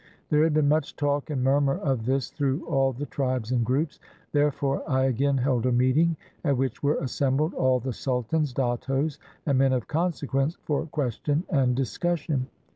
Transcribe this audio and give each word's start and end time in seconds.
There 0.31 0.43
had 0.43 0.55
been 0.55 0.67
much 0.67 0.95
talk 0.95 1.29
and 1.29 1.43
murmur 1.43 1.77
of 1.77 2.07
this 2.07 2.31
through 2.31 2.65
all 2.65 2.91
the 2.91 3.05
tribes 3.05 3.51
and 3.51 3.63
groups. 3.63 3.99
There 4.31 4.51
fore 4.51 4.81
I 4.89 5.03
again 5.03 5.37
held 5.37 5.67
a 5.67 5.71
meeting, 5.71 6.17
at 6.43 6.57
which 6.57 6.81
were 6.81 6.97
assembled 6.97 7.53
all 7.53 7.79
the 7.79 7.93
sultans, 7.93 8.51
dattos, 8.51 9.19
and 9.45 9.59
men 9.59 9.73
of 9.73 9.87
consequence, 9.87 10.55
for 10.63 10.87
question 10.87 11.43
and 11.51 11.75
discussion. 11.75 12.47